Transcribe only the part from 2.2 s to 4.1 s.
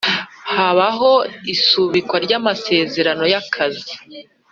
ry amasezerano y akazi